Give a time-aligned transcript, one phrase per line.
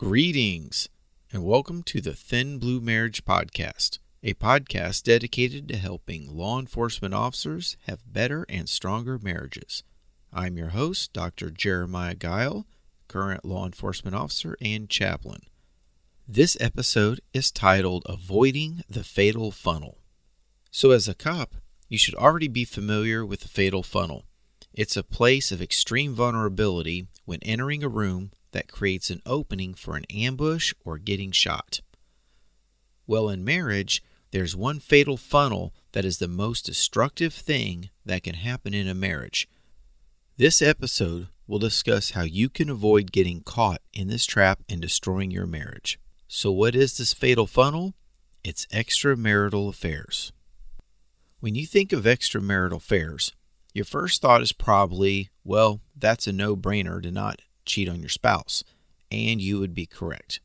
[0.00, 0.88] Greetings
[1.30, 7.12] and welcome to the Thin Blue Marriage Podcast, a podcast dedicated to helping law enforcement
[7.12, 9.82] officers have better and stronger marriages.
[10.32, 11.50] I'm your host, Dr.
[11.50, 12.64] Jeremiah Guile,
[13.08, 15.42] current law enforcement officer and chaplain.
[16.26, 19.98] This episode is titled Avoiding the Fatal Funnel.
[20.70, 21.56] So, as a cop,
[21.90, 24.24] you should already be familiar with the fatal funnel.
[24.72, 29.96] It's a place of extreme vulnerability when entering a room that creates an opening for
[29.96, 31.80] an ambush or getting shot.
[33.06, 38.34] Well, in marriage, there's one fatal funnel that is the most destructive thing that can
[38.34, 39.48] happen in a marriage.
[40.36, 45.30] This episode will discuss how you can avoid getting caught in this trap and destroying
[45.30, 45.98] your marriage.
[46.28, 47.94] So, what is this fatal funnel?
[48.44, 50.32] It's extramarital affairs.
[51.40, 53.32] When you think of extramarital affairs,
[53.74, 57.40] your first thought is probably, well, that's a no brainer to not
[57.70, 58.64] cheat on your spouse,
[59.10, 60.40] and you would be correct.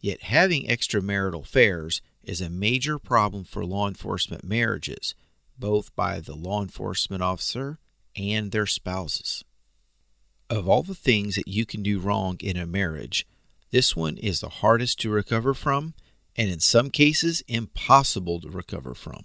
[0.00, 5.14] Yet having extramarital affairs is a major problem for law enforcement marriages,
[5.58, 7.78] both by the law enforcement officer
[8.14, 9.44] and their spouses.
[10.48, 13.26] Of all the things that you can do wrong in a marriage,
[13.70, 15.94] this one is the hardest to recover from,
[16.36, 19.24] and in some cases, impossible to recover from.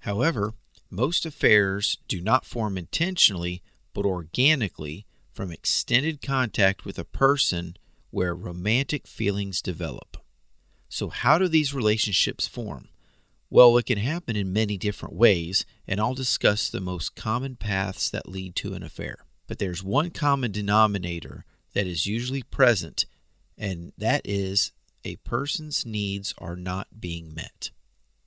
[0.00, 0.54] However,
[0.90, 3.62] most affairs do not form intentionally
[3.94, 7.76] but organically from extended contact with a person
[8.10, 10.18] where romantic feelings develop.
[10.88, 12.88] So, how do these relationships form?
[13.48, 18.10] Well, it can happen in many different ways, and I'll discuss the most common paths
[18.10, 19.24] that lead to an affair.
[19.46, 21.44] But there's one common denominator
[21.74, 23.06] that is usually present,
[23.56, 24.72] and that is
[25.04, 27.70] a person's needs are not being met.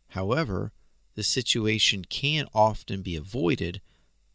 [0.10, 0.74] However,
[1.16, 3.82] the situation can often be avoided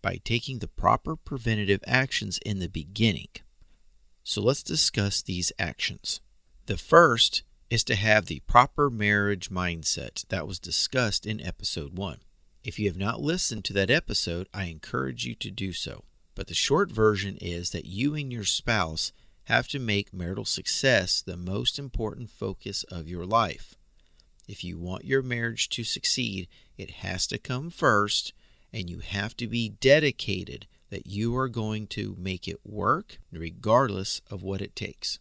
[0.03, 3.28] by taking the proper preventative actions in the beginning.
[4.25, 6.21] So let's discuss these actions.
[6.66, 12.19] The first is to have the proper marriage mindset that was discussed in episode 1.
[12.62, 16.05] If you have not listened to that episode, I encourage you to do so.
[16.34, 19.12] But the short version is that you and your spouse
[19.44, 23.75] have to make marital success the most important focus of your life.
[24.47, 28.33] If you want your marriage to succeed, it has to come first
[28.72, 34.20] and you have to be dedicated that you are going to make it work regardless
[34.31, 35.19] of what it takes.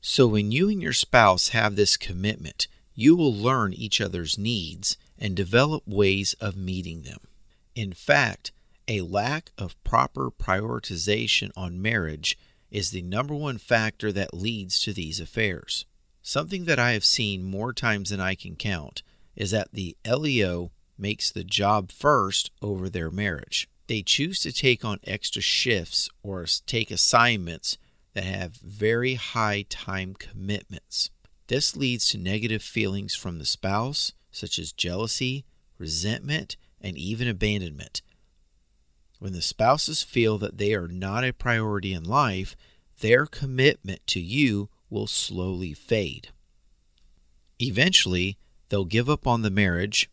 [0.00, 4.96] So, when you and your spouse have this commitment, you will learn each other's needs
[5.18, 7.20] and develop ways of meeting them.
[7.74, 8.52] In fact,
[8.88, 12.38] a lack of proper prioritization on marriage
[12.70, 15.84] is the number one factor that leads to these affairs.
[16.22, 19.02] Something that I have seen more times than I can count
[19.36, 20.70] is that the LEO
[21.00, 23.68] makes the job first over their marriage.
[23.86, 27.78] They choose to take on extra shifts or take assignments
[28.14, 31.10] that have very high time commitments.
[31.48, 35.44] This leads to negative feelings from the spouse, such as jealousy,
[35.78, 38.02] resentment, and even abandonment.
[39.18, 42.56] When the spouses feel that they are not a priority in life,
[43.00, 46.28] their commitment to you will slowly fade.
[47.58, 48.38] Eventually,
[48.68, 50.08] they'll give up on the marriage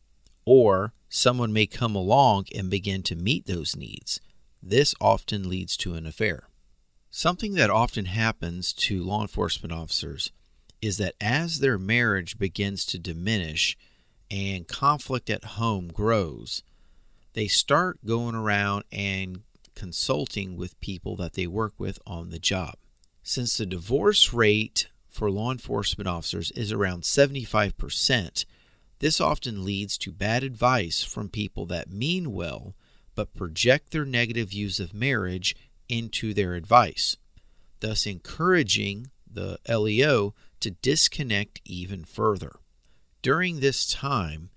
[0.47, 4.21] or someone may come along and begin to meet those needs.
[4.63, 6.47] This often leads to an affair.
[7.11, 10.31] Something that often happens to law enforcement officers
[10.81, 13.77] is that as their marriage begins to diminish
[14.31, 16.63] and conflict at home grows,
[17.33, 19.41] they start going around and
[19.75, 22.75] consulting with people that they work with on the job.
[23.21, 28.45] Since the divorce rate for law enforcement officers is around 75%,
[28.99, 32.75] this often leads to bad advice from people that mean well
[33.17, 35.55] but project their negative views of marriage
[35.89, 37.17] into their advice,
[37.79, 42.57] thus encouraging the LEO to disconnect even further.
[43.23, 44.51] During this time,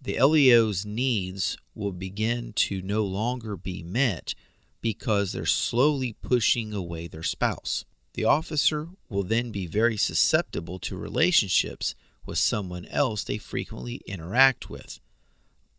[0.00, 4.34] the LEO's needs will begin to no longer be met
[4.82, 7.86] because they're slowly pushing away their spouse.
[8.12, 11.94] The officer will then be very susceptible to relationships
[12.26, 15.00] with someone else they frequently interact with,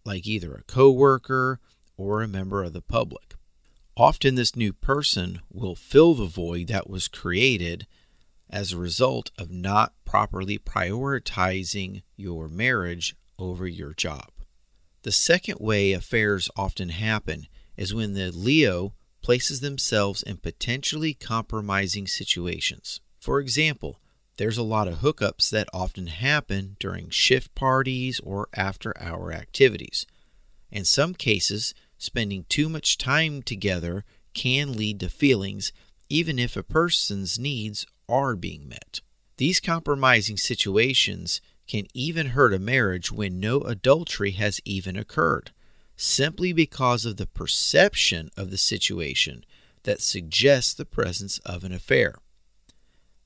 [0.06, 1.60] like either a coworker
[1.98, 3.36] or a member of the public.
[3.96, 7.88] Often, this new person will fill the void that was created
[8.50, 14.32] as a result of not properly prioritizing your marriage over your job.
[15.02, 22.08] The second way affairs often happen is when the Leo places themselves in potentially compromising
[22.08, 23.02] situations.
[23.20, 24.00] For example,
[24.38, 30.06] there's a lot of hookups that often happen during shift parties or after hour activities.
[30.72, 35.74] In some cases, spending too much time together can lead to feelings
[36.10, 39.02] even if a person's needs are being met.
[39.38, 45.52] These compromising situations can even hurt a marriage when no adultery has even occurred,
[45.96, 49.44] simply because of the perception of the situation
[49.84, 52.16] that suggests the presence of an affair.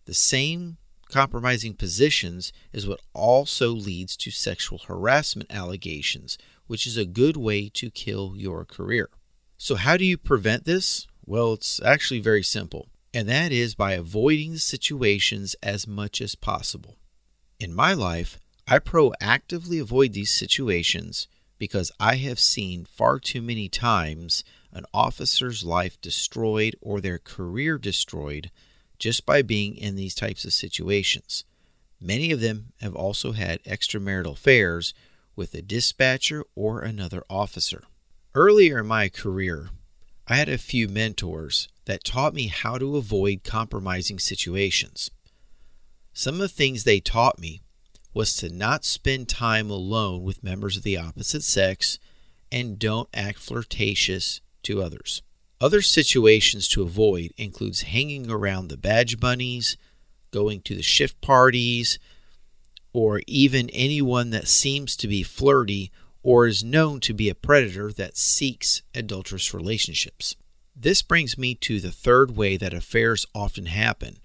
[0.06, 0.78] The same
[1.12, 6.38] compromising positions is what also leads to sexual harassment allegations,
[6.68, 9.10] which is a good way to kill your career.
[9.58, 11.08] So, how do you prevent this?
[11.26, 16.34] Well, it's actually very simple, and that is by avoiding the situations as much as
[16.34, 16.98] possible.
[17.60, 21.28] In my life, I proactively avoid these situations
[21.60, 27.78] because I have seen far too many times an officer's life destroyed or their career
[27.78, 28.50] destroyed
[29.02, 31.44] just by being in these types of situations.
[32.00, 34.94] Many of them have also had extramarital affairs
[35.36, 37.84] with a dispatcher or another officer.
[38.36, 39.72] Earlier in my career,
[40.28, 45.10] I had a few mentors that taught me how to avoid compromising situations.
[46.14, 47.62] Some of the things they taught me
[48.14, 51.98] was to not spend time alone with members of the opposite sex
[52.52, 55.24] and don't act flirtatious to others.
[55.62, 59.78] Other situations to avoid includes hanging around the badge bunnies,
[60.32, 62.00] going to the shift parties,
[62.94, 65.92] or even anyone that seems to be flirty
[66.24, 70.36] or is known to be a predator that seeks adulterous relationships.
[70.76, 74.18] This brings me to the third way that affairs often happen,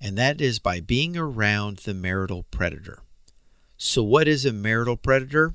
[0.00, 3.00] and that is by being around the marital predator.
[3.76, 5.54] So, what is a marital predator?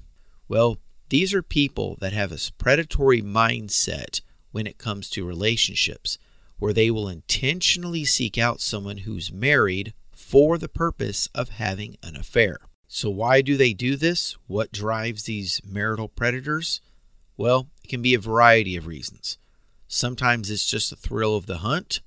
[0.50, 4.20] Well, these are people that have a predatory mindset
[4.52, 6.18] when it comes to relationships,
[6.58, 12.16] where they will intentionally seek out someone who's married for the purpose of having an
[12.16, 12.60] affair.
[12.88, 14.36] So, why do they do this?
[14.48, 16.82] What drives these marital predators?
[17.38, 19.38] Well, it can be a variety of reasons.
[19.88, 22.02] Sometimes it's just the thrill of the hunt.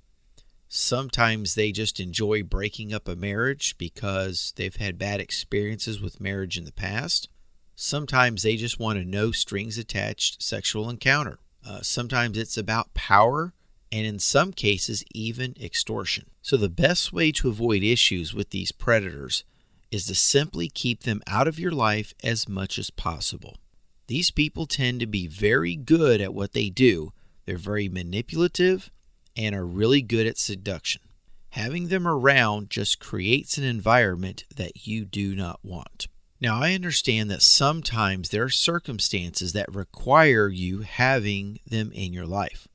[0.68, 6.56] Sometimes they just enjoy breaking up a marriage because they've had bad experiences with marriage
[6.56, 7.28] in the past.
[7.74, 11.38] Sometimes they just want a no strings attached sexual encounter.
[11.66, 13.52] Uh, sometimes it's about power,
[13.90, 16.26] and in some cases, even extortion.
[16.40, 19.44] So, the best way to avoid issues with these predators
[19.90, 23.58] is to simply keep them out of your life as much as possible.
[24.06, 27.12] These people tend to be very good at what they do,
[27.44, 28.90] they're very manipulative
[29.36, 31.02] and are really good at seduction.
[31.50, 36.08] Having them around just creates an environment that you do not want.
[36.42, 42.26] Now, I understand that sometimes there are circumstances that require you having them in your
[42.26, 42.66] life.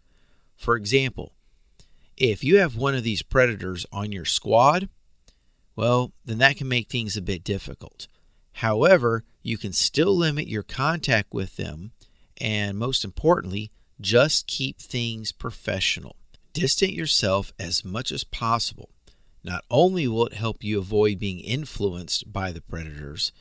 [0.56, 1.34] For example,
[2.16, 4.88] if you have one of these predators on your squad,
[5.76, 8.08] well, then that can make things a bit difficult.
[8.54, 11.92] However, you can still limit your contact with them,
[12.38, 16.16] and most importantly, just keep things professional.
[16.54, 18.92] Distance yourself as much as possible.
[19.44, 23.34] Not only will it help you avoid being influenced by the predators,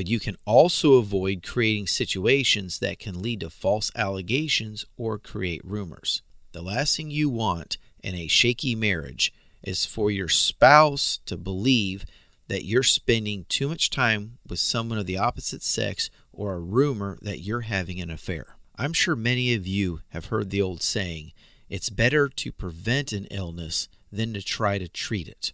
[0.00, 5.60] but you can also avoid creating situations that can lead to false allegations or create
[5.62, 6.22] rumors.
[6.52, 9.30] The last thing you want in a shaky marriage
[9.62, 12.06] is for your spouse to believe
[12.48, 17.18] that you're spending too much time with someone of the opposite sex or a rumor
[17.20, 18.56] that you're having an affair.
[18.78, 21.32] I'm sure many of you have heard the old saying,
[21.68, 25.52] it's better to prevent an illness than to try to treat it.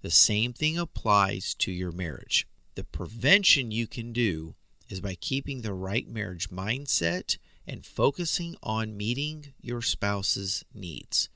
[0.00, 2.46] The same thing applies to your marriage.
[2.76, 4.54] The prevention you can do
[4.90, 11.30] is by keeping the right marriage mindset and focusing on meeting your spouse's needs.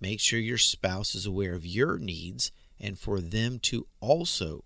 [0.00, 4.62] Make sure your spouse is aware of your needs and for them to also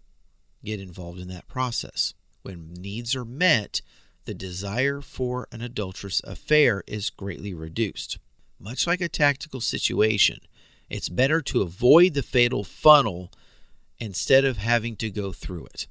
[0.63, 2.13] get involved in that process.
[2.43, 3.81] When needs are met,
[4.27, 8.19] the desire for an adulterous affair is greatly reduced.
[8.61, 10.41] Much like a tactical situation,
[10.91, 13.31] it's better to avoid the fatal funnel
[13.99, 15.87] instead of having to go through it.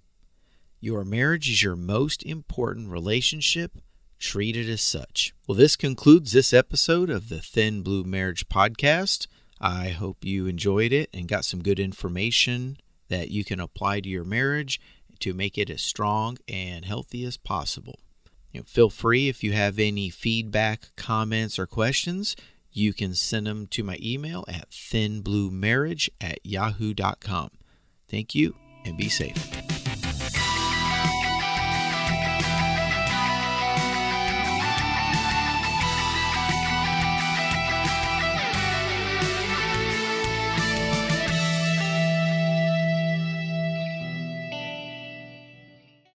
[0.79, 3.79] Your marriage is your most important relationship.
[4.19, 5.33] Treat it as such.
[5.47, 9.27] Well, this concludes this episode of the Thin Blue Marriage Podcast.
[9.59, 12.77] I hope you enjoyed it and got some good information
[13.09, 14.79] that you can apply to your marriage
[15.19, 17.99] to make it as strong and healthy as possible.
[18.51, 22.35] You know, feel free if you have any feedback, comments, or questions,
[22.71, 27.49] you can send them to my email at thinbluemarriage at yahoo.com.
[28.07, 28.55] Thank you
[28.85, 29.56] and be safe.